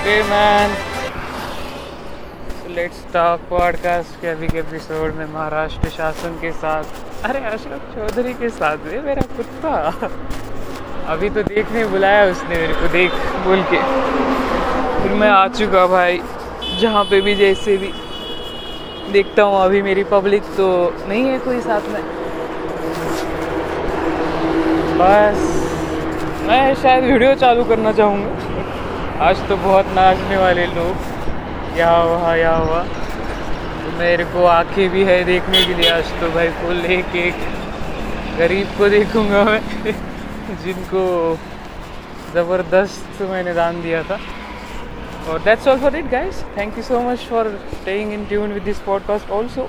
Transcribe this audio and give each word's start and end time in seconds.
Okay 0.00 0.22
man 0.22 0.70
let's 2.74 3.02
talk 3.12 3.40
podcast 3.50 4.20
के 4.20 4.28
अभी 4.28 4.46
के 4.46 4.58
एपिसोड 4.58 5.14
में 5.14 5.26
महाराष्ट्र 5.26 5.88
शासन 5.88 6.36
के 6.40 6.52
साथ। 6.52 6.84
अरे, 7.24 7.38
अशोक 7.38 7.82
चौधरी 7.94 8.32
के 8.32 8.48
साथ 8.48 8.76
वे 8.84 9.00
मेरा 9.00 9.22
कुत्ता। 9.36 9.72
अभी 11.06 11.28
तो 11.28 11.42
देखने 11.42 11.84
बुलाया 11.84 12.24
उसने 12.30 12.56
मेरे 12.56 12.72
को, 12.72 12.88
देख, 12.88 13.10
बोल 13.44 13.62
के। 13.62 13.76
फिर 15.02 15.12
मैं 15.12 15.30
आ 15.30 15.48
चुका 15.48 15.86
भाई, 15.86 16.18
जहाँ 16.80 17.04
पे 17.04 17.20
भी 17.20 17.34
जैसे 17.34 17.76
भी। 17.76 17.92
देखता 19.12 19.42
हूँ 19.42 19.62
अभी 19.62 19.82
मेरी 19.82 20.02
पब्लिक 20.04 20.42
तो 20.42 20.94
नहीं 21.08 21.24
है 21.24 21.38
कोई 21.38 21.60
साथ 21.60 21.80
में। 21.88 22.02
बस, 24.98 25.66
मैं 26.42 26.74
शायद 26.74 27.04
वीडियो 27.04 27.34
चालू 27.34 27.64
करना 27.64 27.92
चाहूँगा। 27.92 28.49
आज 29.20 29.40
तो 29.48 29.56
बहुत 29.56 29.84
नाचने 29.86 30.36
वाले 30.36 30.66
लोग। 30.66 31.76
यहाँ 31.78 32.04
वहाँ, 32.04 32.36
यहाँ 32.36 32.64
हुआ 32.64 32.82
तो 33.82 33.90
मेरे 33.98 34.24
को 34.24 34.44
आँखें 34.44 34.88
भी 34.90 35.04
है 35.04 35.24
देखने 35.24 35.64
के 35.66 35.74
लिए। 35.74 35.90
आज 35.90 36.12
तो 36.20 36.30
भाई 36.30 36.48
फुल 36.50 36.84
एक 36.84 37.16
एक 37.16 37.34
गरीब 38.38 38.66
को 38.78 38.88
देखूँगा 38.88 39.44
मैं। 39.44 39.60
जिनको 40.62 41.04
ज़बरदस्त 42.34 43.22
मैंने 43.22 43.54
दान 43.54 43.82
दिया 43.82 44.02
था। 44.02 44.18
और 45.28 45.38
that's 45.38 45.68
all 45.68 45.78
for 45.78 45.90
it, 45.90 46.08
guys. 46.08 46.42
Thank 46.56 46.76
you 46.76 46.82
so 46.82 47.00
much 47.00 47.18
for 47.18 47.52
staying 47.72 48.12
in 48.12 48.24
tune 48.24 48.52
with 48.52 48.64
this 48.64 48.78
podcast 48.78 49.28
also. 49.28 49.68